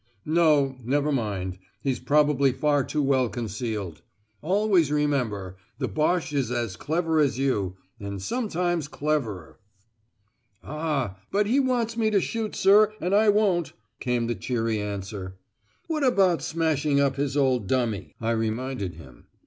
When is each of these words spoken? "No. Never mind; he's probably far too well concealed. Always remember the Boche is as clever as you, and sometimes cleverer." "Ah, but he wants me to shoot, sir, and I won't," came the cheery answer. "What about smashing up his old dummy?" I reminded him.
"No. 0.25 0.77
Never 0.83 1.11
mind; 1.11 1.59
he's 1.83 1.99
probably 1.99 2.51
far 2.51 2.83
too 2.83 3.03
well 3.03 3.29
concealed. 3.29 4.01
Always 4.41 4.91
remember 4.91 5.57
the 5.77 5.87
Boche 5.87 6.33
is 6.33 6.49
as 6.49 6.75
clever 6.75 7.19
as 7.19 7.37
you, 7.37 7.77
and 7.99 8.19
sometimes 8.19 8.87
cleverer." 8.87 9.59
"Ah, 10.63 11.19
but 11.31 11.45
he 11.45 11.59
wants 11.59 11.97
me 11.97 12.09
to 12.09 12.19
shoot, 12.19 12.55
sir, 12.55 12.91
and 12.99 13.13
I 13.13 13.29
won't," 13.29 13.73
came 13.99 14.25
the 14.25 14.33
cheery 14.33 14.79
answer. 14.81 15.37
"What 15.85 16.03
about 16.03 16.41
smashing 16.41 16.99
up 16.99 17.17
his 17.17 17.37
old 17.37 17.67
dummy?" 17.67 18.15
I 18.19 18.31
reminded 18.31 18.95
him. 18.95 19.27